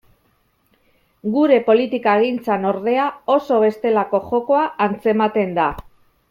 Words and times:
Gure 1.35 1.59
politikagintzan, 1.67 2.65
ordea, 2.71 3.05
oso 3.37 3.61
bestelako 3.67 4.23
jokoa 4.33 4.65
antzematen 4.89 5.55
da. 5.61 5.69